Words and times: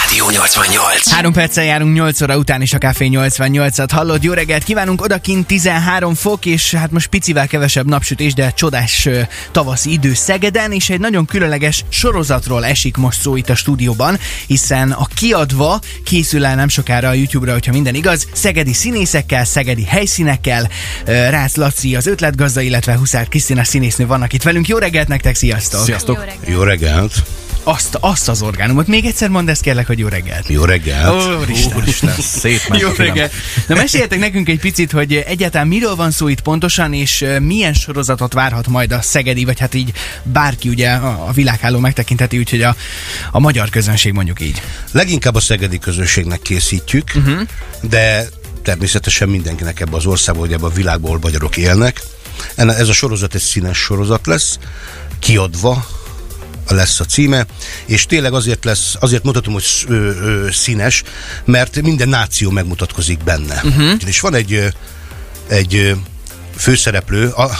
Rádió 0.00 0.30
88. 0.30 1.10
Három 1.10 1.32
perccel 1.32 1.64
járunk 1.64 1.94
8 1.94 2.20
óra 2.20 2.36
után 2.36 2.62
is 2.62 2.72
a 2.72 2.78
Café 2.78 3.08
88-at 3.12 3.88
hallod. 3.92 4.22
Jó 4.22 4.32
reggelt 4.32 4.64
kívánunk, 4.64 5.02
odakint 5.02 5.46
13 5.46 6.14
fok, 6.14 6.46
és 6.46 6.74
hát 6.74 6.90
most 6.90 7.06
picivel 7.06 7.46
kevesebb 7.46 7.86
napsütés, 7.86 8.34
de 8.34 8.50
csodás 8.50 9.06
ö, 9.06 9.20
tavaszi 9.52 9.92
idő 9.92 10.14
Szegeden, 10.14 10.72
és 10.72 10.90
egy 10.90 11.00
nagyon 11.00 11.26
különleges 11.26 11.84
sorozatról 11.88 12.64
esik 12.64 12.96
most 12.96 13.20
szó 13.20 13.36
itt 13.36 13.48
a 13.48 13.54
stúdióban, 13.54 14.18
hiszen 14.46 14.90
a 14.90 15.06
kiadva 15.14 15.80
készül 16.04 16.44
el 16.44 16.54
nem 16.54 16.68
sokára 16.68 17.08
a 17.08 17.12
YouTube-ra, 17.12 17.52
hogyha 17.52 17.72
minden 17.72 17.94
igaz, 17.94 18.26
szegedi 18.32 18.72
színészekkel, 18.72 19.44
szegedi 19.44 19.84
helyszínekkel, 19.84 20.68
Rácz 21.04 21.56
Laci 21.56 21.96
az 21.96 22.06
ötletgazda, 22.06 22.60
illetve 22.60 22.96
Huszár 22.96 23.28
Krisztina 23.28 23.64
színésznő 23.64 24.06
vannak 24.06 24.32
itt 24.32 24.42
velünk. 24.42 24.68
Jó 24.68 24.78
reggelt 24.78 25.08
nektek, 25.08 25.34
sziasztok! 25.34 25.84
Sziasztok! 25.84 26.16
Jó 26.16 26.22
reggelt. 26.22 26.48
Jó 26.48 26.62
reggelt! 26.62 27.43
Azt, 27.64 27.96
azt 28.00 28.28
az 28.28 28.42
orgánumot. 28.42 28.86
Még 28.86 29.04
egyszer 29.04 29.28
mondd 29.28 29.48
ezt 29.48 29.62
kérlek, 29.62 29.86
hogy 29.86 29.98
jó 29.98 30.08
reggelt. 30.08 30.48
Jó 30.48 30.64
reggelt! 30.64 31.40
Úristen. 31.40 31.76
Úristen, 31.76 32.14
szép 32.20 32.60
Jó 32.72 32.88
reggelt! 32.96 33.32
Na 33.66 33.74
meséljetek 33.74 34.18
nekünk 34.18 34.48
egy 34.48 34.58
picit, 34.58 34.92
hogy 34.92 35.14
egyáltalán 35.14 35.66
miről 35.66 35.94
van 35.94 36.10
szó 36.10 36.28
itt 36.28 36.40
pontosan, 36.40 36.92
és 36.92 37.24
milyen 37.40 37.74
sorozatot 37.74 38.32
várhat 38.32 38.66
majd 38.66 38.92
a 38.92 39.02
Szegedi, 39.02 39.44
vagy 39.44 39.60
hát 39.60 39.74
így 39.74 39.92
bárki 40.22 40.68
ugye 40.68 40.90
a 40.92 41.32
világháló 41.32 41.78
megtekintheti, 41.78 42.38
úgyhogy 42.38 42.62
a, 42.62 42.76
a 43.30 43.38
magyar 43.38 43.68
közönség 43.68 44.12
mondjuk 44.12 44.40
így. 44.40 44.62
Leginkább 44.92 45.34
a 45.34 45.40
szegedi 45.40 45.78
közönségnek 45.78 46.42
készítjük, 46.42 47.10
uh-huh. 47.14 47.40
de 47.80 48.28
természetesen 48.62 49.28
mindenkinek 49.28 49.80
ebbe 49.80 49.96
az 49.96 50.06
országban, 50.06 50.44
vagy 50.44 50.52
ebbe 50.52 50.66
a 50.66 50.70
világban, 50.70 51.08
ahol 51.10 51.20
magyarok 51.22 51.56
élnek. 51.56 52.00
Ez 52.54 52.88
a 52.88 52.92
sorozat 52.92 53.34
egy 53.34 53.40
színes 53.40 53.78
sorozat 53.78 54.26
lesz, 54.26 54.58
kiadva 55.18 55.86
lesz 56.68 57.00
a 57.00 57.04
címe, 57.04 57.46
és 57.86 58.06
tényleg 58.06 58.32
azért 58.32 58.64
lesz, 58.64 58.94
azért 59.00 59.24
mutatom, 59.24 59.52
hogy 59.52 59.62
sz- 59.62 59.88
ö, 59.88 59.94
ö, 59.94 60.48
színes, 60.50 61.02
mert 61.44 61.82
minden 61.82 62.08
náció 62.08 62.50
megmutatkozik 62.50 63.24
benne. 63.24 63.60
Uh-huh. 63.64 63.92
És 64.06 64.20
van 64.20 64.34
egy, 64.34 64.68
egy 65.48 65.94
főszereplő, 66.56 67.28
a, 67.28 67.58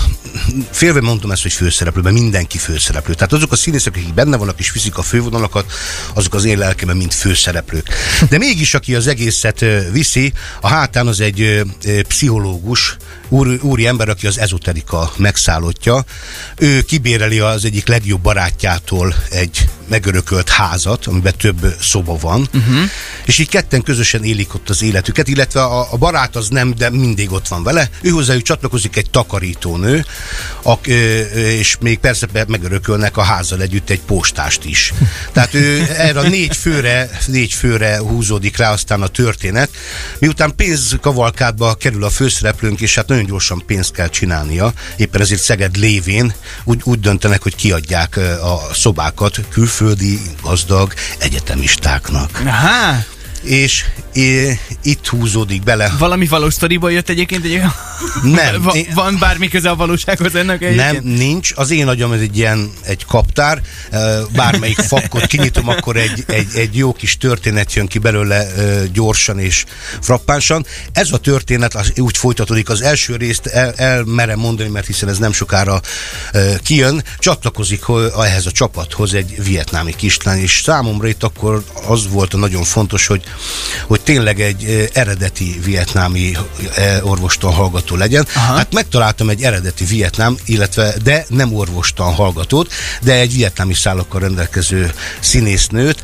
félve 0.70 1.00
mondtam 1.00 1.30
ezt, 1.30 1.42
hogy 1.42 1.52
főszereplő, 1.52 2.02
mert 2.02 2.14
mindenki 2.14 2.58
főszereplő. 2.58 3.14
Tehát 3.14 3.32
azok 3.32 3.52
a 3.52 3.56
színészek, 3.56 3.96
akik 3.96 4.14
benne 4.14 4.36
vannak 4.36 4.58
és 4.58 4.72
viszik 4.72 4.98
a 4.98 5.02
fővonalakat, 5.02 5.72
azok 6.14 6.34
az 6.34 6.44
én 6.44 6.58
lelkemben 6.58 6.96
mind 6.96 7.12
főszereplők. 7.12 7.88
De 8.28 8.38
mégis, 8.38 8.74
aki 8.74 8.94
az 8.94 9.06
egészet 9.06 9.64
viszi, 9.92 10.32
a 10.60 10.68
hátán 10.68 11.06
az 11.06 11.20
egy 11.20 11.62
pszichológus, 12.08 12.96
úr, 13.28 13.58
úri 13.60 13.86
ember, 13.86 14.08
aki 14.08 14.26
az 14.26 14.38
ezoterika 14.38 15.12
megszállottja. 15.16 16.04
Ő 16.56 16.82
kibéreli 16.82 17.38
az 17.38 17.64
egyik 17.64 17.86
legjobb 17.86 18.20
barátjától 18.20 19.14
egy 19.30 19.68
megörökölt 19.88 20.48
házat, 20.48 21.06
amiben 21.06 21.34
több 21.36 21.76
szoba 21.80 22.16
van, 22.20 22.48
uh-huh. 22.54 22.76
És 23.26 23.38
így 23.38 23.48
ketten 23.48 23.82
közösen 23.82 24.24
élik 24.24 24.54
ott 24.54 24.68
az 24.68 24.82
életüket, 24.82 25.28
illetve 25.28 25.62
a, 25.62 25.92
a 25.92 25.96
barát 25.96 26.36
az 26.36 26.48
nem, 26.48 26.74
de 26.74 26.90
mindig 26.90 27.32
ott 27.32 27.48
van 27.48 27.62
vele. 27.62 27.88
Ő 28.00 28.08
hozzájuk 28.08 28.42
csatlakozik 28.42 28.96
egy 28.96 29.10
takarítónő, 29.10 30.04
ö, 30.86 31.20
és 31.34 31.76
még 31.80 31.98
persze 31.98 32.26
megörökölnek 32.46 33.16
a 33.16 33.22
házzal 33.22 33.60
együtt 33.60 33.90
egy 33.90 34.00
postást 34.00 34.64
is. 34.64 34.92
Tehát 35.32 35.54
ő 35.54 35.86
erre 35.96 36.18
a 36.18 36.28
négy 36.28 36.56
főre, 36.56 37.10
négy 37.26 37.52
főre 37.52 37.98
húzódik 37.98 38.56
rá 38.56 38.72
aztán 38.72 39.02
a 39.02 39.06
történet. 39.06 39.70
Miután 40.18 40.54
pénzkavalkádba 40.56 41.74
kerül 41.74 42.04
a 42.04 42.10
főszereplőnk, 42.10 42.80
és 42.80 42.94
hát 42.94 43.08
nagyon 43.08 43.24
gyorsan 43.24 43.62
pénzt 43.66 43.92
kell 43.92 44.08
csinálnia, 44.08 44.72
éppen 44.96 45.20
ezért 45.20 45.42
Szeged 45.42 45.76
lévén 45.76 46.34
úgy, 46.64 46.80
úgy 46.84 47.00
döntenek, 47.00 47.42
hogy 47.42 47.56
kiadják 47.56 48.16
a 48.42 48.74
szobákat 48.74 49.40
külföldi 49.50 50.20
gazdag 50.42 50.94
egyetemistáknak. 51.18 52.40
Aha! 52.44 53.13
És 53.44 53.84
é, 54.12 54.58
itt 54.82 55.06
húzódik 55.06 55.62
bele. 55.62 55.92
Valami 55.98 56.26
valós 56.26 56.54
sztoriból 56.54 56.92
jött 56.92 57.08
egyébként 57.08 57.44
egy 57.44 57.60
Nem, 58.22 58.62
Va- 58.62 58.74
én- 58.74 58.86
van 58.94 59.16
bármi 59.18 59.48
köze 59.48 59.70
a 59.70 59.76
valósághoz 59.76 60.34
ennek 60.34 60.60
Nem, 60.60 60.68
egyébként? 60.70 61.16
nincs. 61.18 61.52
Az 61.54 61.70
én 61.70 61.88
agyam 61.88 62.12
ez 62.12 62.20
egy 62.20 62.36
ilyen 62.36 62.72
egy 62.82 63.04
kaptár. 63.04 63.60
Bármelyik 64.32 64.76
fakkot 64.78 65.26
kinyitom, 65.26 65.68
akkor 65.68 65.96
egy, 65.96 66.24
egy, 66.26 66.46
egy 66.54 66.76
jó 66.76 66.92
kis 66.92 67.16
történet 67.16 67.72
jön 67.74 67.86
ki 67.86 67.98
belőle 67.98 68.46
gyorsan 68.92 69.38
és 69.38 69.64
frappánsan. 70.00 70.66
Ez 70.92 71.12
a 71.12 71.18
történet 71.18 71.74
az 71.74 71.92
úgy 71.96 72.16
folytatódik. 72.16 72.68
Az 72.68 72.82
első 72.82 73.16
részt 73.16 73.46
el, 73.46 73.72
el 73.76 74.04
merem 74.04 74.38
mondani, 74.38 74.68
mert 74.68 74.86
hiszen 74.86 75.08
ez 75.08 75.18
nem 75.18 75.32
sokára 75.32 75.80
kijön. 76.62 77.04
Csatlakozik 77.18 77.82
ehhez 78.18 78.46
a 78.46 78.50
csapathoz 78.50 79.14
egy 79.14 79.44
vietnámi 79.44 79.94
kislány, 79.96 80.40
és 80.40 80.60
számomra 80.64 81.08
itt 81.08 81.22
akkor 81.22 81.64
az 81.86 82.08
volt 82.08 82.34
a 82.34 82.36
nagyon 82.36 82.62
fontos, 82.64 83.06
hogy, 83.06 83.22
hogy 83.86 84.00
tényleg 84.00 84.40
egy 84.40 84.90
eredeti 84.92 85.60
vietnámi 85.64 86.36
orvostan 87.02 87.52
hallgató 87.52 87.96
legyen. 87.96 88.26
Aha. 88.34 88.54
Hát 88.54 88.72
megtaláltam 88.72 89.28
egy 89.28 89.42
eredeti 89.42 89.84
vietnám, 89.84 90.36
illetve 90.44 90.94
de 91.02 91.24
nem 91.28 91.54
orvostan 91.54 92.12
hallgatót, 92.12 92.72
de 93.02 93.12
egy 93.12 93.34
vietnámi 93.34 93.74
szállakkal 93.74 94.20
rendelkező 94.20 94.92
színésznőt, 95.20 96.02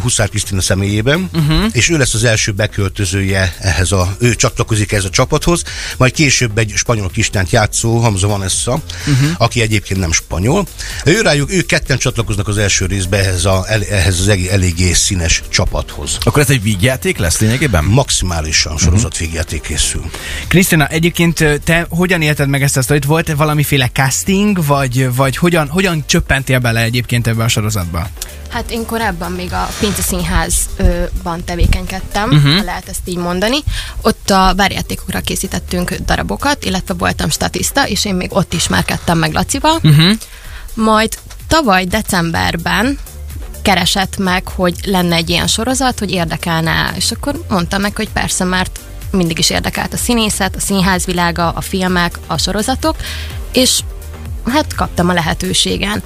Huszár 0.00 0.28
Krisztina 0.28 0.60
személyében, 0.60 1.30
uh-huh. 1.34 1.64
és 1.72 1.88
ő 1.88 1.96
lesz 1.98 2.14
az 2.14 2.24
első 2.24 2.52
beköltözője 2.52 3.54
ehhez 3.58 3.92
a, 3.92 4.16
ő 4.18 4.34
csatlakozik 4.34 4.92
ehhez 4.92 5.04
a 5.04 5.10
csapathoz, 5.10 5.62
majd 5.96 6.12
később 6.12 6.58
egy 6.58 6.72
spanyol 6.76 7.10
kislányt 7.10 7.50
játszó 7.50 7.98
Hamza 7.98 8.26
Vanessa, 8.26 8.72
uh-huh. 8.72 9.30
aki 9.38 9.60
egyébként 9.60 10.00
nem 10.00 10.12
spanyol. 10.12 10.66
Ő 11.04 11.20
rájuk, 11.20 11.52
ők 11.52 11.66
ketten 11.66 11.98
csatlakoznak 11.98 12.48
az 12.48 12.58
első 12.58 12.86
részbe 12.86 13.18
ehhez, 13.18 13.44
a, 13.44 13.66
ehhez 13.90 14.18
az 14.18 14.28
eléggé 14.28 14.92
színes 14.92 15.42
csapathoz. 15.48 16.18
Akkor 16.20 16.42
ez 16.42 16.50
egy 16.50 16.59
vígjáték 16.62 17.18
lesz 17.18 17.40
lényegében? 17.40 17.84
Maximálisan 17.84 18.76
sorozatvégjáték 18.76 19.60
készül. 19.60 20.10
Krisztina, 20.48 20.86
egyébként 20.86 21.60
te 21.64 21.86
hogyan 21.88 22.22
élted 22.22 22.48
meg 22.48 22.62
ezt 22.62 22.76
a 22.76 22.82
sztorit? 22.82 23.04
Volt-e 23.04 23.34
valamiféle 23.34 23.88
casting, 23.92 24.66
vagy, 24.66 25.14
vagy 25.14 25.36
hogyan, 25.36 25.68
hogyan 25.68 26.04
csöppentél 26.06 26.58
bele 26.58 26.80
egyébként 26.80 27.26
ebbe 27.26 27.44
a 27.44 27.48
sorozatba? 27.48 28.08
Hát 28.48 28.70
én 28.70 28.86
korábban 28.86 29.32
még 29.32 29.52
a 29.52 29.68
Pince 29.80 30.02
Színházban 30.02 31.44
tevékenykedtem, 31.44 32.30
uh-huh. 32.30 32.56
ha 32.56 32.64
lehet 32.64 32.88
ezt 32.88 33.00
így 33.04 33.16
mondani. 33.16 33.56
Ott 34.02 34.30
a 34.30 34.52
bárjátékokra 34.56 35.20
készítettünk 35.20 35.94
darabokat, 35.94 36.64
illetve 36.64 36.94
voltam 36.94 37.30
statiszta, 37.30 37.88
és 37.88 38.04
én 38.04 38.14
még 38.14 38.28
ott 38.32 38.52
ismerkedtem 38.52 39.18
meg 39.18 39.32
Lacival. 39.32 39.78
Uh-huh. 39.82 40.16
Majd 40.74 41.18
tavaly 41.46 41.84
decemberben 41.84 42.98
keresett 43.62 44.16
meg, 44.16 44.48
hogy 44.48 44.74
lenne 44.84 45.16
egy 45.16 45.30
ilyen 45.30 45.46
sorozat, 45.46 45.98
hogy 45.98 46.10
érdekelne, 46.10 46.92
és 46.96 47.10
akkor 47.10 47.44
mondtam 47.48 47.80
meg, 47.80 47.96
hogy 47.96 48.08
persze, 48.08 48.44
mert 48.44 48.80
mindig 49.10 49.38
is 49.38 49.50
érdekelt 49.50 49.92
a 49.92 49.96
színészet, 49.96 50.56
a 50.56 50.60
színházvilága, 50.60 51.50
a 51.50 51.60
filmek, 51.60 52.18
a 52.26 52.38
sorozatok, 52.38 52.96
és 53.52 53.80
hát 54.46 54.74
kaptam 54.74 55.08
a 55.08 55.12
lehetőségen. 55.12 56.02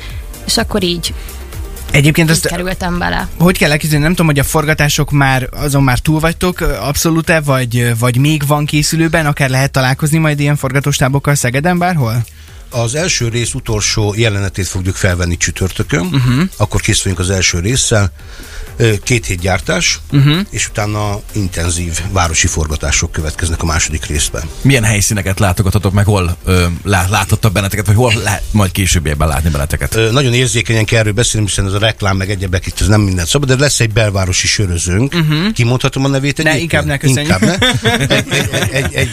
És 0.47 0.57
akkor 0.57 0.83
így 0.83 1.15
Egyébként 1.91 2.31
azt 2.31 2.47
kerültem 2.47 2.99
bele. 2.99 3.29
hogy 3.39 3.59
kell 3.59 3.71
elképzelni? 3.71 4.05
Nem 4.05 4.13
tudom, 4.13 4.27
hogy 4.27 4.39
a 4.39 4.45
forgatások 4.45 5.11
már 5.11 5.49
azon 5.53 5.83
már 5.83 5.99
túl 5.99 6.21
vagytok, 6.21 6.61
abszolút-e, 6.61 7.41
vagy, 7.41 7.99
vagy 7.99 8.17
még 8.17 8.47
van 8.47 8.67
készülőben, 8.67 9.27
akár 9.27 9.51
lehet 9.51 9.71
találkozni 9.71 10.19
majd 10.19 10.41
ilyen 10.41 10.57
forgatóstábokkal 10.57 11.35
Szegeden 11.35 11.79
bárhol? 11.79 12.25
Az 12.83 12.95
első 12.95 13.29
rész 13.29 13.55
utolsó 13.55 14.15
jelenetét 14.17 14.67
fogjuk 14.67 14.95
felvenni 14.95 15.37
csütörtökön, 15.37 16.01
uh-huh. 16.01 16.43
akkor 16.57 16.81
készülünk 16.81 17.19
az 17.19 17.31
első 17.31 17.59
résszel. 17.59 18.13
Két 19.03 19.27
hét 19.27 19.41
gyártás, 19.41 20.01
uh-huh. 20.13 20.39
és 20.51 20.69
utána 20.69 21.21
intenzív 21.33 22.01
városi 22.13 22.47
forgatások 22.47 23.13
következnek 23.13 23.63
a 23.63 23.65
második 23.65 24.07
részben. 24.07 24.43
Milyen 24.63 24.85
helyszíneket 24.85 25.39
látogathatok 25.39 25.93
meg, 25.93 26.05
hol 26.05 26.37
ö, 26.45 26.67
lá, 26.85 27.07
láthattak 27.09 27.53
benneteket, 27.53 27.87
vagy 27.87 27.95
hol 27.97 28.13
lehet 28.23 28.43
majd 28.51 28.71
későbbiekben 28.71 29.29
látni 29.29 29.51
benneteket? 29.51 29.95
Ö, 29.95 30.11
Nagyon 30.11 30.33
érzékenyen 30.35 30.85
kell 30.85 30.99
erről 30.99 31.13
beszélni, 31.13 31.47
hiszen 31.47 31.67
ez 31.67 31.73
a 31.73 31.79
reklám 31.79 32.17
meg 32.17 32.31
egyebek 32.31 32.67
itt 32.67 32.81
ez 32.81 32.87
nem 32.87 33.01
minden 33.01 33.25
szabad, 33.27 33.49
de 33.49 33.57
lesz 33.57 33.81
egy 33.81 33.93
belvárosi 33.93 34.47
sörözőnk. 34.47 35.15
Uh-huh. 35.15 35.53
Kimondhatom 35.53 36.05
a 36.05 36.09
nevét 36.09 36.43
Ne, 36.43 36.51
egyébként? 36.51 36.73
inkább 36.73 36.87
ne, 36.87 36.97
köszönjük. 36.99 37.33
Inkább 37.33 37.41
ne. 37.41 37.69
Egy, 38.17 38.27
egy, 38.31 38.49
egy, 38.53 38.73
egy, 38.73 38.95
egy 38.95 39.11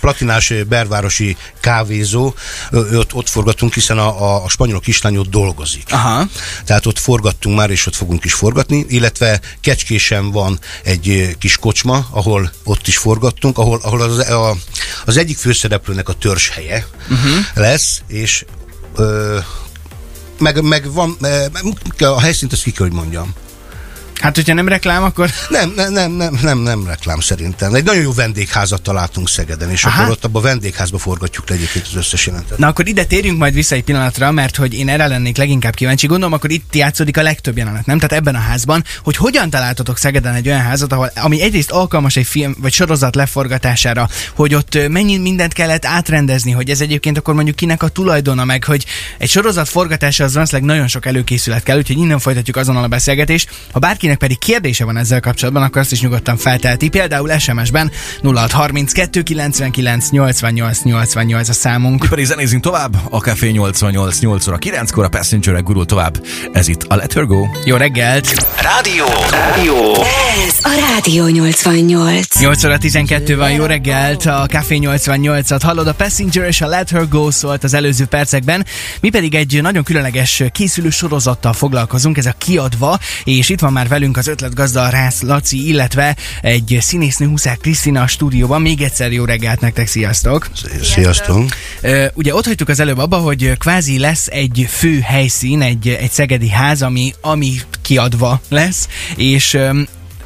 platinás 0.00 0.52
belvárosi 0.68 1.36
kávézó, 1.60 2.34
Ö, 2.70 2.87
ott, 2.92 3.14
ott 3.14 3.28
forgatunk, 3.28 3.74
hiszen 3.74 3.98
a, 3.98 4.22
a, 4.22 4.44
a 4.44 4.48
spanyol 4.48 4.80
kislány 4.80 5.16
ott 5.16 5.30
dolgozik. 5.30 5.86
Aha. 5.90 6.26
Tehát 6.64 6.86
ott 6.86 6.98
forgattunk 6.98 7.56
már, 7.56 7.70
és 7.70 7.86
ott 7.86 7.94
fogunk 7.94 8.24
is 8.24 8.32
forgatni, 8.32 8.84
illetve 8.88 9.40
Kecskésen 9.60 10.30
van 10.30 10.58
egy 10.84 11.36
kis 11.38 11.56
kocsma, 11.56 12.06
ahol 12.10 12.52
ott 12.64 12.86
is 12.86 12.96
forgattunk, 12.96 13.58
ahol, 13.58 13.80
ahol 13.82 14.00
az, 14.00 14.18
a, 14.18 14.56
az 15.04 15.16
egyik 15.16 15.38
főszereplőnek 15.38 16.08
a 16.08 16.12
törzshelye 16.12 16.86
uh-huh. 17.10 17.44
lesz, 17.54 18.02
és 18.06 18.44
ö, 18.96 19.38
meg, 20.38 20.62
meg 20.62 20.92
van, 20.92 21.16
ö, 21.20 22.04
a 22.04 22.20
helyszínt 22.20 22.52
azt 22.52 22.62
ki 22.62 22.70
kell, 22.70 22.86
hogy 22.86 22.96
mondjam. 22.96 23.34
Hát, 24.20 24.34
hogyha 24.34 24.54
nem 24.54 24.68
reklám, 24.68 25.02
akkor... 25.02 25.30
Nem, 25.48 25.72
nem, 25.76 25.92
nem, 25.92 26.12
nem, 26.12 26.38
nem, 26.42 26.58
nem 26.58 26.86
reklám 26.86 27.20
szerintem. 27.20 27.74
Egy 27.74 27.84
nagyon 27.84 28.02
jó 28.02 28.12
vendégházat 28.12 28.82
találtunk 28.82 29.28
Szegeden, 29.28 29.70
és 29.70 29.84
Aha. 29.84 30.00
akkor 30.00 30.12
ott 30.12 30.24
abban 30.24 30.42
a 30.42 30.46
vendégházba 30.46 30.98
forgatjuk 30.98 31.48
le 31.48 31.54
egyébként 31.54 31.86
az 31.86 31.96
összes 31.96 32.26
jelentet. 32.26 32.58
Na 32.58 32.66
akkor 32.66 32.88
ide 32.88 33.04
térjünk 33.04 33.38
majd 33.38 33.54
vissza 33.54 33.74
egy 33.74 33.84
pillanatra, 33.84 34.30
mert 34.30 34.56
hogy 34.56 34.74
én 34.74 34.88
erre 34.88 35.06
lennék 35.06 35.36
leginkább 35.36 35.74
kíváncsi. 35.74 36.06
Gondolom, 36.06 36.32
akkor 36.32 36.50
itt 36.50 36.74
játszódik 36.74 37.16
a 37.16 37.22
legtöbb 37.22 37.56
jelenet, 37.56 37.86
nem? 37.86 37.98
Tehát 37.98 38.12
ebben 38.12 38.34
a 38.34 38.38
házban, 38.38 38.84
hogy 39.02 39.16
hogyan 39.16 39.50
találtatok 39.50 39.98
Szegeden 39.98 40.34
egy 40.34 40.48
olyan 40.48 40.60
házat, 40.60 40.92
ahol, 40.92 41.12
ami 41.14 41.42
egyrészt 41.42 41.70
alkalmas 41.70 42.16
egy 42.16 42.26
film 42.26 42.54
vagy 42.58 42.72
sorozat 42.72 43.14
leforgatására, 43.14 44.08
hogy 44.34 44.54
ott 44.54 44.88
mennyi 44.88 45.16
mindent 45.18 45.52
kellett 45.52 45.84
átrendezni, 45.84 46.50
hogy 46.50 46.70
ez 46.70 46.80
egyébként 46.80 47.18
akkor 47.18 47.34
mondjuk 47.34 47.56
kinek 47.56 47.82
a 47.82 47.88
tulajdona, 47.88 48.44
meg 48.44 48.64
hogy 48.64 48.84
egy 49.18 49.30
sorozat 49.30 49.68
forgatása 49.68 50.24
az 50.24 50.38
nagyon 50.60 50.88
sok 50.88 51.06
előkészület 51.06 51.62
kell, 51.62 51.76
úgyhogy 51.76 51.98
innen 51.98 52.18
folytatjuk 52.18 52.56
azonnal 52.56 52.84
a 52.84 52.88
beszélgetést. 52.88 53.50
Ha 53.72 53.78
bárkinek 54.08 54.18
pedig 54.18 54.38
kérdése 54.38 54.84
van 54.84 54.96
ezzel 54.96 55.20
kapcsolatban, 55.20 55.62
akkor 55.62 55.80
azt 55.80 55.92
is 55.92 56.00
nyugodtan 56.00 56.36
feltelti, 56.36 56.88
például 56.88 57.38
SMS-ben 57.38 57.90
0632 58.22 59.22
99 59.22 60.10
88 60.10 60.82
88 60.82 61.48
a 61.48 61.52
számunk. 61.52 62.02
Mi 62.02 62.08
pedig 62.08 62.24
zenézünk 62.24 62.62
tovább, 62.62 62.96
a 63.10 63.18
Café 63.18 63.50
88 63.50 64.18
8 64.20 64.46
óra 64.46 64.56
9 64.56 64.96
óra 64.96 65.08
Passenger 65.08 65.62
gurul 65.62 65.84
tovább. 65.84 66.26
Ez 66.52 66.68
itt 66.68 66.82
a 66.82 66.96
Let 66.96 67.12
Her 67.12 67.24
Go. 67.24 67.46
Jó 67.64 67.76
reggelt! 67.76 68.46
Rádió. 68.62 69.04
Rádió. 69.30 69.94
Ez 70.46 70.54
a 70.62 70.92
Rádió 70.92 71.26
88. 71.26 72.40
8 72.40 72.64
óra 72.64 72.78
12 72.78 73.36
van, 73.36 73.50
jó 73.50 73.64
reggelt, 73.64 74.26
a 74.26 74.46
Café 74.48 74.78
88-at 74.80 75.60
hallod, 75.62 75.86
a 75.86 75.94
Passenger 75.94 76.46
és 76.46 76.60
a 76.60 76.66
Let 76.66 76.90
Her 76.90 77.08
Go 77.08 77.30
szólt 77.30 77.64
az 77.64 77.74
előző 77.74 78.04
percekben. 78.04 78.66
Mi 79.00 79.08
pedig 79.08 79.34
egy 79.34 79.62
nagyon 79.62 79.82
különleges 79.82 80.42
készülő 80.52 80.90
sorozattal 80.90 81.52
foglalkozunk, 81.52 82.16
ez 82.16 82.26
a 82.26 82.34
kiadva, 82.38 82.98
és 83.24 83.48
itt 83.48 83.60
van 83.60 83.72
már 83.72 83.88
velünk 83.88 83.97
az 84.16 84.26
ötletgazda 84.26 84.88
Rász 84.88 85.22
Laci, 85.22 85.68
illetve 85.68 86.16
egy 86.40 86.78
színésznő 86.80 87.26
Huszák 87.26 87.58
Krisztina 87.58 88.02
a 88.02 88.06
stúdióban. 88.06 88.62
Még 88.62 88.82
egyszer 88.82 89.12
jó 89.12 89.24
reggelt 89.24 89.60
nektek, 89.60 89.86
sziasztok! 89.86 90.48
Sziasztok! 90.82 91.44
Ugye 92.14 92.34
ott 92.34 92.46
hagytuk 92.46 92.68
az 92.68 92.80
előbb 92.80 92.98
abba, 92.98 93.16
hogy 93.16 93.58
kvázi 93.58 93.98
lesz 93.98 94.26
egy 94.26 94.66
fő 94.70 95.00
helyszín, 95.00 95.62
egy, 95.62 95.88
egy 95.88 96.10
szegedi 96.10 96.48
ház, 96.48 96.82
ami, 96.82 97.14
ami 97.20 97.54
kiadva 97.82 98.40
lesz, 98.48 98.88
és 99.16 99.58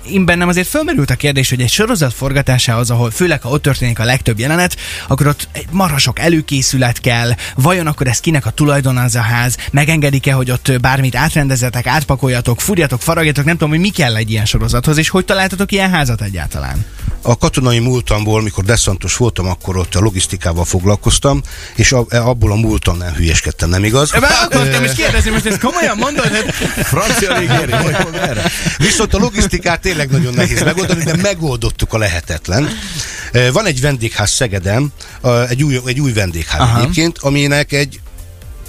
én 0.06 0.24
bennem 0.24 0.48
azért 0.48 0.68
fölmerült 0.68 1.10
a 1.10 1.14
kérdés, 1.14 1.50
hogy 1.50 1.60
egy 1.60 1.70
sorozat 1.70 2.12
forgatásához, 2.12 2.90
ahol 2.90 3.10
főleg 3.10 3.42
ha 3.42 3.48
ott 3.48 3.62
történik 3.62 3.98
a 3.98 4.04
legtöbb 4.04 4.38
jelenet, 4.38 4.76
akkor 5.08 5.26
ott 5.26 5.48
egy 5.52 5.66
marha 5.70 5.98
sok 5.98 6.18
előkészület 6.18 7.00
kell, 7.00 7.30
vajon 7.54 7.86
akkor 7.86 8.06
ez 8.06 8.20
kinek 8.20 8.46
a 8.46 8.50
tulajdona 8.50 9.02
az 9.02 9.14
a 9.14 9.20
ház, 9.20 9.56
megengedik-e, 9.70 10.32
hogy 10.32 10.50
ott 10.50 10.80
bármit 10.80 11.16
átrendezetek, 11.16 11.86
átpakoljatok, 11.86 12.60
furjatok, 12.60 13.02
faragjatok, 13.02 13.44
nem 13.44 13.54
tudom, 13.54 13.70
hogy 13.70 13.80
mi 13.80 13.90
kell 13.90 14.16
egy 14.16 14.30
ilyen 14.30 14.44
sorozathoz, 14.44 14.96
és 14.96 15.08
hogy 15.08 15.24
találtatok 15.24 15.72
ilyen 15.72 15.90
házat 15.90 16.22
egyáltalán? 16.22 16.84
A 17.22 17.38
katonai 17.38 17.78
múltamból, 17.78 18.42
mikor 18.42 18.64
deszantos 18.64 19.16
voltam, 19.16 19.46
akkor 19.46 19.76
ott 19.76 19.94
a 19.94 20.00
logisztikával 20.00 20.64
foglalkoztam, 20.64 21.42
és 21.74 21.92
a, 21.92 22.04
abból 22.10 22.52
a 22.52 22.54
múltam 22.54 22.96
nem 22.96 23.12
hülyeskedtem, 23.14 23.68
nem 23.68 23.84
igaz? 23.84 24.10
Be 24.10 24.26
akartam 24.26 24.84
is 24.84 24.92
kérdezni, 24.92 25.30
most 25.30 25.46
ezt 25.46 25.60
komolyan 25.60 25.96
mondod? 25.96 26.24
Hát 26.26 26.52
Francia 26.86 27.38
légéri, 27.38 27.72
hogy? 27.72 27.96
Viszont 28.78 29.14
a 29.14 29.18
logisztikát 29.18 29.80
tényleg 29.80 30.10
nagyon 30.10 30.34
nehéz 30.34 30.62
megoldani, 30.62 31.04
de 31.04 31.16
megoldottuk 31.16 31.92
a 31.92 31.98
lehetetlen. 31.98 32.68
Eh, 33.32 33.52
Van 33.52 33.66
egy 33.66 33.80
vendégház 33.80 34.30
Szegeden, 34.30 34.92
eh, 35.22 35.50
egy 35.50 35.62
új, 35.62 35.80
egy 35.86 36.00
új 36.00 36.12
vendégház 36.12 36.60
Aha. 36.60 36.80
egyébként, 36.80 37.18
aminek 37.18 37.72
egy 37.72 38.00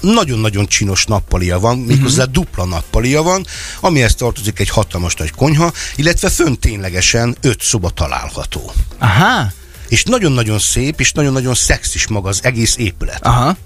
nagyon-nagyon 0.03 0.67
csinos 0.67 1.05
nappalia 1.05 1.59
van, 1.59 1.77
méghozzá 1.77 2.21
uh-huh. 2.21 2.33
dupla 2.33 2.65
nappalia 2.65 3.21
van, 3.21 3.45
amihez 3.79 4.15
tartozik 4.15 4.59
egy 4.59 4.69
hatalmas 4.69 5.15
nagy 5.15 5.31
konyha, 5.31 5.71
illetve 5.95 6.29
fönt 6.29 6.59
ténylegesen 6.59 7.35
öt 7.41 7.61
szoba 7.61 7.89
található. 7.89 8.71
Aha. 8.97 9.51
És 9.87 10.03
nagyon-nagyon 10.03 10.59
szép, 10.59 10.99
és 10.99 11.11
nagyon-nagyon 11.11 11.53
szexis 11.53 12.07
maga 12.07 12.29
az 12.29 12.39
egész 12.43 12.77
épület. 12.77 13.25
Aha. 13.25 13.57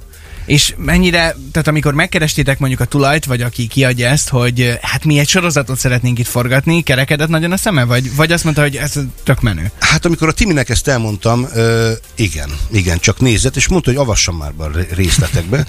És 0.48 0.74
mennyire, 0.78 1.36
tehát 1.52 1.68
amikor 1.68 1.94
megkerestétek 1.94 2.60
mondjuk 2.60 2.82
a 2.82 2.86
tulajt, 2.86 3.26
vagy 3.26 3.42
aki 3.42 3.68
kiadja 3.68 4.10
ezt, 4.10 4.30
hogy 4.30 4.62
eh, 4.62 4.78
hát 4.82 5.06
mi 5.06 5.20
egy 5.20 5.28
sorozatot 5.28 5.80
szeretnénk 5.80 6.20
itt 6.20 6.28
forgatni, 6.28 6.82
kerekedett 6.82 7.30
nagyon 7.30 7.52
a 7.52 7.58
szeme, 7.58 7.84
vagy, 7.84 8.16
vagy 8.16 8.32
azt 8.32 8.44
mondta, 8.44 8.62
hogy 8.62 8.76
ez 8.76 8.94
tök 9.24 9.42
menő. 9.42 9.72
Hát 9.80 10.06
amikor 10.06 10.28
a 10.28 10.32
Timinek 10.32 10.70
ezt 10.70 10.88
elmondtam, 10.88 11.48
ö, 11.54 11.92
igen, 12.16 12.50
igen, 12.72 13.00
csak 13.00 13.20
nézett, 13.20 13.56
és 13.56 13.68
mondta, 13.68 13.90
hogy 13.90 14.00
avassam 14.00 14.38
már 14.38 14.54
be 14.54 14.64
a 14.64 14.72
ré- 14.74 14.92
részletekbe. 14.92 15.66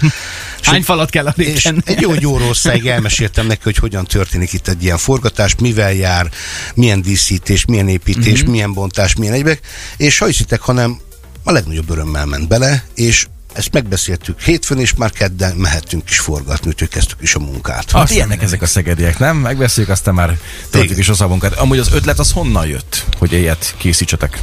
És 0.61 0.67
Hány 0.69 0.83
falat 0.83 1.09
kell 1.09 1.25
a 1.25 1.33
és 1.35 1.65
egy 1.85 2.01
jó, 2.19 2.37
rosszáig 2.37 2.85
elmeséltem 2.87 3.47
neki, 3.47 3.61
hogy 3.63 3.77
hogyan 3.77 4.05
történik 4.05 4.53
itt 4.53 4.67
egy 4.67 4.83
ilyen 4.83 4.97
forgatás, 4.97 5.55
mivel 5.55 5.93
jár, 5.93 6.29
milyen 6.75 7.01
díszítés, 7.01 7.65
milyen 7.65 7.87
építés, 7.87 8.33
uh-huh. 8.33 8.49
milyen 8.49 8.73
bontás, 8.73 9.15
milyen 9.15 9.33
egyebek, 9.33 9.59
és 9.97 10.17
ha 10.17 10.25
hiszitek, 10.25 10.61
hanem 10.61 10.99
a 11.43 11.51
legnagyobb 11.51 11.89
örömmel 11.89 12.25
ment 12.25 12.47
bele, 12.47 12.83
és 12.95 13.27
ezt 13.53 13.73
megbeszéltük 13.73 14.41
hétfőn, 14.41 14.79
és 14.79 14.93
már 14.93 15.11
kedden 15.11 15.55
mehettünk 15.55 16.09
is 16.09 16.19
forgatni, 16.19 16.67
úgyhogy 16.67 16.87
kezdtük 16.87 17.21
is 17.21 17.35
a 17.35 17.39
munkát. 17.39 17.91
Hát 17.91 18.09
ilyenek 18.09 18.41
ezek 18.41 18.61
a 18.61 18.65
szegediek, 18.65 19.19
nem? 19.19 19.37
Megbeszéljük, 19.37 19.91
aztán 19.91 20.13
már 20.13 20.37
töltjük 20.69 20.97
is 20.97 21.09
a 21.09 21.13
szavunkat. 21.13 21.53
Amúgy 21.53 21.77
az 21.79 21.93
ötlet 21.93 22.19
az 22.19 22.31
honnan 22.31 22.67
jött, 22.67 23.05
hogy 23.17 23.33
ilyet 23.33 23.75
készítsetek? 23.77 24.41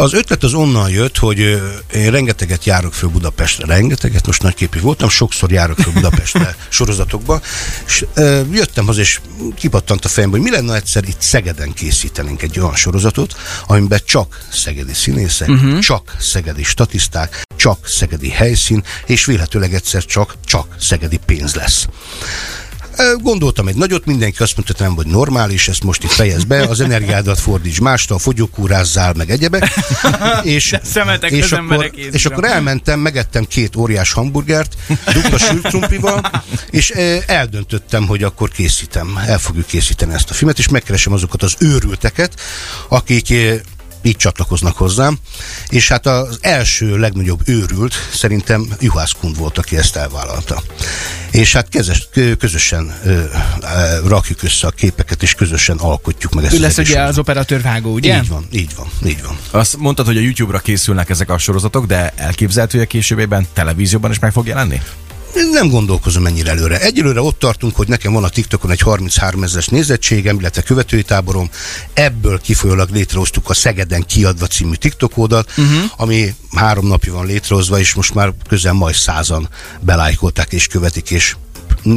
Az 0.00 0.12
ötlet 0.12 0.42
az 0.42 0.54
onnan 0.54 0.90
jött, 0.90 1.18
hogy 1.18 1.38
én 1.94 2.10
rengeteget 2.10 2.64
járok 2.64 2.94
föl 2.94 3.08
Budapestre, 3.08 3.66
rengeteget, 3.66 4.26
most 4.26 4.42
nagyképű 4.42 4.80
voltam, 4.80 5.08
sokszor 5.08 5.50
járok 5.50 5.78
föl 5.78 5.92
Budapestre 5.92 6.56
sorozatokba, 6.68 7.40
és 7.86 8.04
ö, 8.14 8.40
jöttem 8.52 8.86
haza, 8.86 9.00
és 9.00 9.20
kipattant 9.56 10.04
a 10.04 10.08
fejembe, 10.08 10.36
hogy 10.36 10.46
mi 10.46 10.52
lenne 10.52 10.74
egyszer 10.74 11.08
itt 11.08 11.20
Szegeden 11.20 11.72
készítenénk 11.72 12.42
egy 12.42 12.60
olyan 12.60 12.74
sorozatot, 12.74 13.36
amiben 13.66 14.00
csak 14.04 14.40
szegedi 14.52 14.94
színészek, 14.94 15.48
uh-huh. 15.48 15.78
csak 15.78 16.16
szegedi 16.18 16.62
statiszták, 16.62 17.42
csak 17.56 17.86
szegedi 17.86 18.30
helyszín, 18.30 18.84
és 19.06 19.24
véletőleg 19.24 19.74
egyszer 19.74 20.04
csak, 20.04 20.34
csak 20.44 20.76
szegedi 20.78 21.20
pénz 21.26 21.54
lesz. 21.54 21.86
Gondoltam 23.22 23.68
egy 23.68 23.76
nagyot, 23.76 24.06
mindenki 24.06 24.42
azt 24.42 24.56
mondta, 24.56 24.74
hogy 24.76 24.86
nem 24.86 24.94
vagy 24.94 25.06
normális, 25.06 25.68
ezt 25.68 25.82
most 25.82 26.04
itt 26.04 26.10
fejezd 26.10 26.46
be, 26.46 26.62
az 26.62 26.80
energiádat 26.80 27.38
fordíts 27.40 27.80
másra, 27.80 28.18
fogyókúrázzál, 28.18 29.12
meg 29.16 29.30
egyebek. 29.30 29.68
És, 30.42 30.76
és, 31.28 31.52
akkor, 31.52 31.90
és 32.12 32.26
akkor 32.26 32.44
elmentem, 32.44 33.00
megettem 33.00 33.44
két 33.44 33.76
óriás 33.76 34.12
hamburgert, 34.12 34.76
dupla 35.12 35.38
sült 35.38 35.66
krumplival, 35.66 36.30
és 36.70 36.90
eldöntöttem, 37.26 38.06
hogy 38.06 38.22
akkor 38.22 38.50
készítem, 38.50 39.20
el 39.26 39.38
fogjuk 39.38 39.66
készíteni 39.66 40.14
ezt 40.14 40.30
a 40.30 40.34
filmet, 40.34 40.58
és 40.58 40.68
megkeresem 40.68 41.12
azokat 41.12 41.42
az 41.42 41.54
őrülteket, 41.58 42.40
akik 42.88 43.34
így 44.02 44.16
csatlakoznak 44.16 44.76
hozzám, 44.76 45.18
és 45.68 45.88
hát 45.88 46.06
az 46.06 46.38
első 46.40 46.98
legnagyobb 46.98 47.40
őrült 47.44 47.94
szerintem 48.14 48.68
Juhász 48.80 49.12
Kund 49.20 49.36
volt, 49.36 49.58
aki 49.58 49.76
ezt 49.76 49.96
elvállalta. 49.96 50.62
És 51.30 51.52
hát 51.52 51.68
kezes, 51.68 52.08
kö- 52.12 52.38
közösen 52.38 52.98
ö, 53.04 53.10
ö, 53.10 53.26
rakjuk 54.06 54.42
össze 54.42 54.66
a 54.66 54.70
képeket, 54.70 55.22
és 55.22 55.34
közösen 55.34 55.76
alkotjuk 55.76 56.34
meg 56.34 56.44
ezt 56.44 56.52
Ő 56.52 56.56
az 56.56 56.62
lesz 56.62 56.78
ugye 56.78 57.00
az 57.00 57.18
operatőr 57.18 57.62
vágó, 57.62 57.92
ugye? 57.92 58.16
Így 58.16 58.28
van, 58.28 58.46
így 58.50 58.74
van, 58.76 58.86
így 59.04 59.22
van. 59.22 59.38
Azt 59.50 59.76
mondtad, 59.76 60.06
hogy 60.06 60.16
a 60.16 60.20
YouTube-ra 60.20 60.58
készülnek 60.58 61.10
ezek 61.10 61.30
a 61.30 61.38
sorozatok, 61.38 61.86
de 61.86 62.12
elképzelhető, 62.16 62.78
hogy 62.78 62.86
a 62.86 62.90
későbbiben 62.90 63.46
televízióban 63.52 64.10
is 64.10 64.18
meg 64.18 64.32
fog 64.32 64.46
jelenni? 64.46 64.80
Nem 65.34 65.68
gondolkozom 65.68 66.26
ennyire 66.26 66.50
előre. 66.50 66.80
Egyelőre 66.80 67.20
ott 67.20 67.38
tartunk, 67.38 67.76
hogy 67.76 67.88
nekem 67.88 68.12
van 68.12 68.24
a 68.24 68.28
TikTokon 68.28 68.70
egy 68.70 68.80
33 68.80 69.42
ezeres 69.42 69.66
nézettségem, 69.66 70.38
illetve 70.38 70.62
követői 70.62 71.02
táborom. 71.02 71.50
Ebből 71.92 72.40
kifolyólag 72.40 72.90
létrehoztuk 72.90 73.50
a 73.50 73.54
Szegeden 73.54 74.02
kiadva 74.02 74.46
című 74.46 74.74
TikTok 74.74 75.16
oldalt, 75.16 75.50
uh-huh. 75.50 75.90
ami 75.96 76.34
három 76.54 76.86
napja 76.86 77.12
van 77.12 77.26
létrehozva, 77.26 77.78
és 77.78 77.94
most 77.94 78.14
már 78.14 78.32
közel 78.48 78.72
majd 78.72 78.94
százan 78.94 79.48
belájkolták 79.80 80.52
és 80.52 80.66
követik, 80.66 81.10
és 81.10 81.36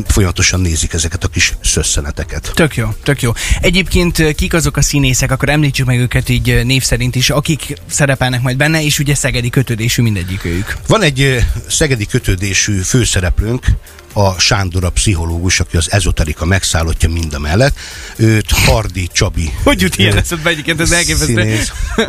folyamatosan 0.08 0.60
nézik 0.60 0.94
ezeket 0.94 1.24
a 1.24 1.28
kis 1.28 1.54
szösszeneteket. 1.62 2.52
Tök 2.54 2.75
jó, 2.75 2.90
tök 3.04 3.22
jó. 3.22 3.32
Egyébként 3.62 4.20
ö, 4.20 4.32
kik 4.32 4.54
azok 4.54 4.78
a 4.78 4.82
színészek, 4.82 5.32
akkor 5.32 5.50
említsük 5.50 5.86
meg 5.86 6.00
őket 6.00 6.30
így 6.30 6.50
ö, 6.50 6.63
név 6.63 6.84
szerint 6.84 7.16
is, 7.16 7.30
akik 7.30 7.74
szerepelnek 7.90 8.42
majd 8.42 8.58
benne, 8.58 8.84
és 8.84 9.00
ugye 9.00 9.16
szegedi 9.16 9.50
kötődésű 9.50 10.02
mindegyik 10.02 10.46
ők. 10.46 10.72
Van 10.88 11.02
egy 11.02 11.22
ö, 11.22 11.38
szegedi 11.68 12.06
kötődésű 12.06 12.78
főszereplőnk, 12.78 13.66
a 14.13 14.40
Sándor 14.40 14.84
a 14.84 14.90
pszichológus, 14.90 15.60
aki 15.60 15.78
az 15.78 15.92
ezoterika 15.92 16.46
megszállottja 16.46 17.10
mind 17.10 17.34
a 17.34 17.40
mellett. 17.40 17.75
Őt 18.16 18.52
Hardi 18.52 19.08
Csabi. 19.13 19.54
Hogy 19.63 19.82
jut 19.82 19.98
ilyen 19.98 20.18
eszedbe 20.18 20.50
egyébként, 20.50 20.82
ez 20.82 20.92
elképesztő. 20.92 21.60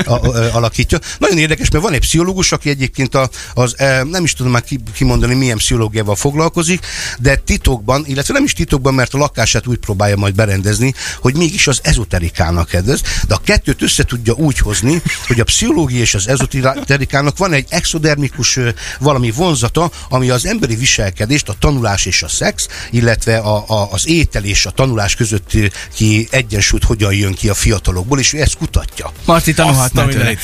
a, 0.04 0.12
alakítja. 0.52 0.98
Nagyon 1.18 1.38
érdekes, 1.38 1.70
mert 1.70 1.84
van 1.84 1.92
egy 1.92 2.00
pszichológus, 2.00 2.52
aki 2.52 2.68
egyébként 2.68 3.14
a, 3.14 3.28
az, 3.54 3.74
nem 4.10 4.24
is 4.24 4.32
tudom 4.32 4.52
már 4.52 4.62
ki, 4.62 4.80
kimondani, 4.94 5.34
milyen 5.34 5.56
pszichológiával 5.56 6.16
foglalkozik, 6.16 6.86
de 7.18 7.36
tit, 7.36 7.63
titokban, 7.64 8.04
illetve 8.06 8.32
nem 8.32 8.44
is 8.44 8.52
titokban, 8.52 8.94
mert 8.94 9.14
a 9.14 9.18
lakását 9.18 9.66
úgy 9.66 9.78
próbálja 9.78 10.16
majd 10.16 10.34
berendezni, 10.34 10.94
hogy 11.20 11.36
mégis 11.36 11.66
az 11.66 11.80
ezoterikának 11.82 12.68
kedvez, 12.68 13.02
de 13.28 13.34
a 13.34 13.40
kettőt 13.44 13.82
össze 13.82 14.02
tudja 14.02 14.32
úgy 14.32 14.58
hozni, 14.58 15.02
hogy 15.26 15.40
a 15.40 15.44
pszichológia 15.44 16.00
és 16.00 16.14
az 16.14 16.28
ezoterikának 16.28 17.38
van 17.38 17.52
egy 17.52 17.66
exodermikus 17.68 18.58
valami 18.98 19.30
vonzata, 19.30 19.90
ami 20.08 20.30
az 20.30 20.46
emberi 20.46 20.74
viselkedést, 20.74 21.48
a 21.48 21.54
tanulás 21.58 22.06
és 22.06 22.22
a 22.22 22.28
szex, 22.28 22.68
illetve 22.90 23.36
a, 23.36 23.64
a, 23.68 23.88
az 23.90 24.08
étel 24.08 24.44
és 24.44 24.66
a 24.66 24.70
tanulás 24.70 25.14
közötti 25.14 25.70
ki 25.94 26.28
egyensúlyt 26.30 26.84
hogyan 26.84 27.14
jön 27.14 27.34
ki 27.34 27.48
a 27.48 27.54
fiatalokból, 27.54 28.18
és 28.18 28.32
ő 28.32 28.40
ezt 28.40 28.56
kutatja. 28.56 29.12
Marci 29.24 29.54
tanulhatna 29.54 30.06
tőle. 30.06 30.14
mindenit. 30.14 30.40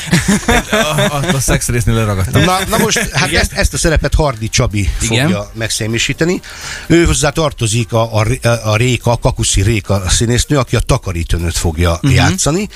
A, 0.71 1.01
a, 1.01 1.23
a 1.33 1.41
szex 1.41 1.69
résznél 1.69 1.95
leragadtam. 1.95 2.43
Na, 2.43 2.59
na 2.69 2.79
most, 2.79 2.99
hát 3.13 3.33
ezt, 3.33 3.53
ezt 3.53 3.75
a 3.75 3.79
szerepet 3.79 4.15
Hardi 4.15 4.49
Csabi 4.49 4.91
Igen. 5.01 5.23
fogja 5.23 5.51
megszemmisíteni. 5.55 6.41
Ő 6.87 7.10
hozzá 7.11 7.31
tartozik 7.31 7.93
a, 7.93 8.21
a, 8.21 8.27
a 8.65 8.77
Réka, 8.77 9.11
a 9.11 9.17
Kakuszi 9.17 9.63
Réka 9.63 10.03
színésznő, 10.09 10.59
aki 10.59 10.77
a 10.77 10.81
takarítónőt 10.81 11.57
fogja 11.57 11.93
uh-huh. 11.93 12.15
játszani. 12.15 12.69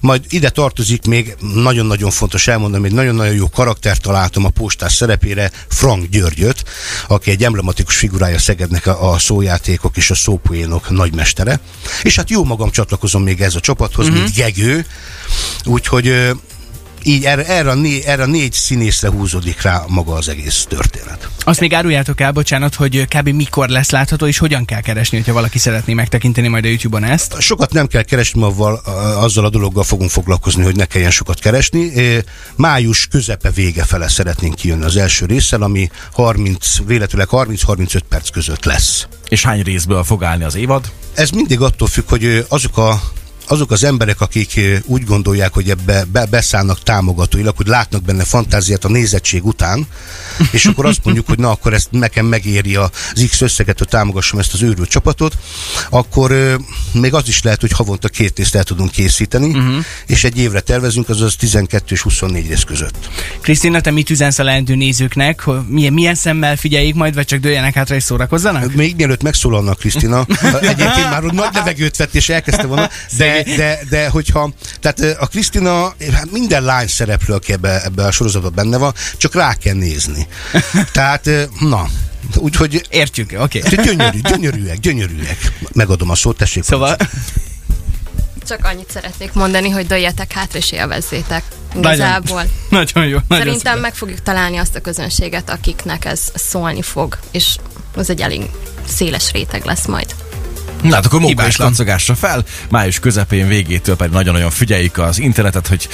Majd 0.00 0.24
ide 0.28 0.50
tartozik 0.50 1.06
még, 1.06 1.36
nagyon-nagyon 1.54 2.10
fontos 2.10 2.48
elmondani, 2.48 2.86
egy 2.86 2.92
nagyon-nagyon 2.92 3.34
jó 3.34 3.48
karaktert 3.48 4.02
találtam 4.02 4.44
a 4.44 4.48
postás 4.48 4.94
szerepére, 4.94 5.50
Frank 5.68 6.08
Györgyöt, 6.10 6.64
aki 7.06 7.30
egy 7.30 7.44
emblematikus 7.44 7.96
figurája 7.96 8.38
Szegednek 8.38 8.86
a, 8.86 9.10
a 9.10 9.18
szójátékok 9.18 9.96
és 9.96 10.10
a 10.10 10.14
szópoénok 10.14 10.90
nagymestere. 10.90 11.60
És 12.02 12.16
hát 12.16 12.30
jó 12.30 12.44
magam 12.44 12.70
csatlakozom 12.70 13.22
még 13.22 13.40
ez 13.40 13.54
a 13.54 13.60
csapathoz, 13.60 14.06
uh-huh. 14.06 14.22
mint 14.22 14.34
Gegő. 14.34 14.86
Úgyhogy 15.64 16.32
így 17.02 17.24
erre, 17.24 17.46
erre, 17.46 17.70
a 17.70 17.74
né, 17.74 18.02
erre 18.04 18.22
a 18.22 18.26
négy 18.26 18.52
színészre 18.52 19.08
húzódik 19.10 19.62
rá 19.62 19.82
maga 19.88 20.12
az 20.14 20.28
egész 20.28 20.66
történet. 20.68 21.28
Azt 21.38 21.60
még 21.60 21.74
áruljátok 21.74 22.20
el, 22.20 22.32
bocsánat, 22.32 22.74
hogy 22.74 23.04
kb. 23.04 23.28
mikor 23.28 23.68
lesz 23.68 23.90
látható, 23.90 24.26
és 24.26 24.38
hogyan 24.38 24.64
kell 24.64 24.80
keresni, 24.80 25.16
hogyha 25.16 25.32
valaki 25.32 25.58
szeretné 25.58 25.94
megtekinteni 25.94 26.48
majd 26.48 26.64
a 26.64 26.68
YouTube-on 26.68 27.04
ezt. 27.04 27.40
Sokat 27.40 27.72
nem 27.72 27.86
kell 27.86 28.02
keresni, 28.02 28.42
avval, 28.42 28.74
azzal 29.16 29.44
a 29.44 29.50
dologgal 29.50 29.84
fogunk 29.84 30.10
foglalkozni, 30.10 30.62
hogy 30.62 30.76
ne 30.76 30.84
kelljen 30.84 31.10
sokat 31.10 31.38
keresni. 31.38 31.92
Május 32.56 33.06
közepe 33.06 33.50
vége 33.50 33.84
fele 33.84 34.08
szeretnénk 34.08 34.54
kijönni 34.54 34.84
az 34.84 34.96
első 34.96 35.26
résszel, 35.26 35.62
ami 35.62 35.90
30, 36.12 36.86
véletlenül 36.86 37.26
30-35 37.30 38.00
perc 38.08 38.30
között 38.30 38.64
lesz. 38.64 39.06
És 39.28 39.42
hány 39.42 39.62
részből 39.62 40.04
fog 40.04 40.24
állni 40.24 40.44
az 40.44 40.54
évad? 40.54 40.90
Ez 41.14 41.30
mindig 41.30 41.60
attól 41.60 41.88
függ, 41.88 42.08
hogy 42.08 42.44
azok 42.48 42.78
a 42.78 43.00
azok 43.48 43.70
az 43.70 43.84
emberek, 43.84 44.20
akik 44.20 44.52
ö, 44.56 44.76
úgy 44.84 45.04
gondolják, 45.04 45.52
hogy 45.52 45.70
ebbe 45.70 46.04
be, 46.12 46.24
beszállnak 46.24 46.82
támogatóilag, 46.82 47.56
hogy 47.56 47.66
látnak 47.66 48.02
benne 48.02 48.24
fantáziát 48.24 48.84
a 48.84 48.88
nézettség 48.88 49.46
után, 49.46 49.86
és 50.50 50.64
akkor 50.64 50.86
azt 50.86 51.04
mondjuk, 51.04 51.26
hogy 51.26 51.38
na, 51.38 51.50
akkor 51.50 51.72
ezt 51.72 51.88
nekem 51.90 52.26
megéri 52.26 52.76
az 52.76 52.90
X 53.28 53.40
összeget, 53.40 53.78
hogy 53.78 53.88
támogassam 53.88 54.38
ezt 54.38 54.52
az 54.52 54.62
őrült 54.62 54.88
csapatot, 54.88 55.36
akkor 55.90 56.30
ö, 56.30 56.54
még 56.92 57.14
az 57.14 57.28
is 57.28 57.42
lehet, 57.42 57.60
hogy 57.60 57.72
havonta 57.72 58.08
két 58.08 58.36
részt 58.36 58.54
el 58.54 58.62
tudunk 58.62 58.90
készíteni, 58.90 59.48
uh-huh. 59.48 59.84
és 60.06 60.24
egy 60.24 60.38
évre 60.38 60.60
tervezünk, 60.60 61.08
azaz 61.08 61.36
12 61.36 61.94
és 61.94 62.00
24 62.00 62.48
rész 62.48 62.62
között. 62.62 63.10
Krisztina, 63.40 63.80
te 63.80 63.90
mit 63.90 64.10
üzensz 64.10 64.38
a 64.38 64.42
leendő 64.42 64.74
nézőknek? 64.74 65.40
Hogy 65.40 65.60
milyen, 65.68 65.92
milyen 65.92 66.14
szemmel 66.14 66.56
figyeljék 66.56 66.94
majd, 66.94 67.14
vagy 67.14 67.24
csak 67.24 67.40
dőljenek 67.40 67.74
hátra 67.74 67.94
és 67.94 68.02
szórakozzanak? 68.02 68.74
Még 68.74 68.96
mielőtt 68.96 69.22
megszólalnak, 69.22 69.78
Krisztina, 69.78 70.26
egyébként 70.60 71.10
már 71.10 71.24
úgy 71.24 71.32
nagy 71.32 71.54
levegőt 71.54 71.96
vett 71.96 72.14
és 72.14 72.28
elkezdte 72.28 72.66
volna, 72.66 72.90
de, 73.16 73.37
de, 73.42 73.78
de 73.88 74.08
hogyha, 74.08 74.52
tehát 74.80 75.16
a 75.20 75.26
Krisztina, 75.26 75.94
hát 76.12 76.30
minden 76.30 76.62
lány 76.62 76.88
szereplő, 76.88 77.34
aki 77.34 77.52
ebbe, 77.52 77.82
ebbe 77.84 78.04
a 78.04 78.10
sorozatban 78.10 78.52
benne 78.54 78.76
van, 78.76 78.94
csak 79.16 79.34
rá 79.34 79.54
kell 79.54 79.74
nézni. 79.74 80.26
Tehát, 80.92 81.30
na, 81.60 81.88
úgyhogy 82.36 82.86
Értjük, 82.90 83.32
oké. 83.38 83.58
Okay. 83.58 83.84
gyönyörű, 83.84 84.20
gyönyörűek, 84.20 84.78
gyönyörűek. 84.78 85.52
Megadom 85.72 86.10
a 86.10 86.14
szót, 86.14 86.36
tessék. 86.36 86.62
Szóval, 86.62 86.96
Csak 88.46 88.64
annyit 88.64 88.90
szeretnék 88.90 89.32
mondani, 89.32 89.68
hogy 89.68 89.86
dőljetek 89.86 90.32
hátra 90.32 90.58
és 90.58 90.72
élvezzétek. 90.72 91.42
Nagyon. 91.74 91.92
Igazából. 91.92 92.42
nagyon 92.68 93.06
jó. 93.06 93.18
Nagyon 93.28 93.44
Szerintem 93.44 93.72
szép. 93.72 93.82
meg 93.82 93.94
fogjuk 93.94 94.22
találni 94.22 94.56
azt 94.56 94.74
a 94.74 94.80
közönséget, 94.80 95.50
akiknek 95.50 96.04
ez 96.04 96.20
szólni 96.34 96.82
fog, 96.82 97.18
és 97.30 97.56
az 97.94 98.10
egy 98.10 98.20
elég 98.20 98.42
széles 98.86 99.32
réteg 99.32 99.64
lesz 99.64 99.86
majd. 99.86 100.14
Na, 100.82 100.94
hát 100.94 101.06
akkor 101.06 101.20
móka 101.20 101.46
és 101.46 102.12
fel, 102.18 102.44
május 102.70 102.98
közepén 102.98 103.48
végétől 103.48 103.96
pedig 103.96 104.12
nagyon-nagyon 104.12 104.50
figyeljük 104.50 104.98
az 104.98 105.18
internetet, 105.18 105.66
hogy 105.66 105.88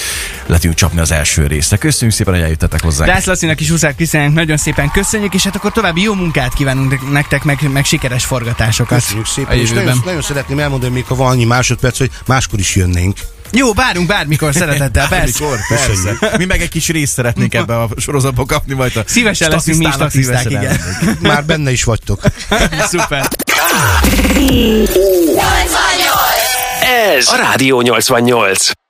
le 0.47 0.55
tudjuk 0.55 0.75
csapni 0.75 1.01
az 1.01 1.11
első 1.11 1.47
részre. 1.47 1.77
Köszönjük 1.77 2.17
szépen, 2.17 2.35
hogy 2.35 2.43
eljöttetek 2.43 2.83
hozzánk. 2.83 3.11
Rász 3.11 3.25
Lacinak 3.25 3.61
és 3.61 3.69
Huszák 3.69 3.97
Krisztiának 3.97 4.35
nagyon 4.35 4.57
szépen 4.57 4.91
köszönjük, 4.91 5.35
és 5.35 5.45
hát 5.45 5.57
akkor 5.57 5.73
további 5.73 6.03
jó 6.03 6.15
munkát 6.15 6.55
kívánunk 6.55 7.11
nektek, 7.13 7.45
meg, 7.45 7.71
meg 7.73 7.85
sikeres 7.85 8.25
forgatásokat 8.25 8.99
Köszönjük 8.99 9.27
szépen, 9.27 9.59
és 9.59 9.71
nagyon, 9.71 10.03
nagyon 10.05 10.23
szeretném 10.23 10.59
elmondani, 10.59 10.93
még 10.93 11.05
ha 11.05 11.15
van 11.15 11.31
annyi 11.31 11.45
másodperc, 11.45 11.99
hogy 11.99 12.11
máskor 12.27 12.59
is 12.59 12.77
jönnénk. 12.77 13.19
Jó, 13.55 13.73
várunk 13.73 14.07
bármikor 14.07 14.55
szeretettel, 14.55 15.09
persze. 15.09 15.45
Bármikor, 15.45 15.59
persze. 15.69 16.37
Mi 16.39 16.45
meg 16.45 16.61
egy 16.61 16.69
kis 16.69 16.89
részt 16.89 17.13
szeretnénk 17.13 17.55
ebbe 17.55 17.81
a 17.81 17.89
sorozatba 17.97 18.45
kapni, 18.45 18.75
majd 18.75 18.97
a 18.97 19.03
Szívesen 19.07 19.51
leszünk 19.51 19.79
mi 19.79 19.85
is 19.85 19.95
szívesen 20.09 20.51
igen. 20.51 20.65
elmennénk. 20.65 21.21
Már 21.21 21.45
benne 21.45 21.71
is 21.71 21.85
vagytok. 21.85 22.21
Szuper. 22.91 23.29
Ez 27.17 27.29
a 27.29 27.37
Rádió 27.37 27.81
88. 27.81 28.84